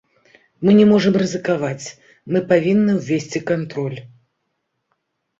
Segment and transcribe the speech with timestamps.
[0.67, 1.87] Мы не можам рызыкаваць,
[2.35, 3.99] мы павінны ўвесці кантроль.